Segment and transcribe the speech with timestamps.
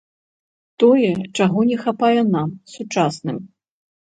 [0.83, 3.37] Тое, чаго не хапае нам, сучасным.